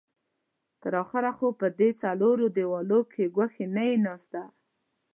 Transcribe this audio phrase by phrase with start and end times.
[0.81, 4.41] تر اخره خو به په دې څلورو دېوالو کې ګوښې نه يې ناسته.